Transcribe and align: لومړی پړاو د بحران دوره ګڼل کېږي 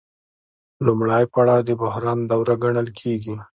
لومړی 0.85 1.23
پړاو 1.33 1.65
د 1.67 1.69
بحران 1.81 2.19
دوره 2.31 2.55
ګڼل 2.63 2.87
کېږي 2.99 3.35